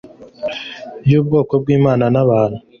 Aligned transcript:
yubwoko 1.09 1.53
bwimana 1.61 2.05
n 2.13 2.17
bantu 2.29 2.59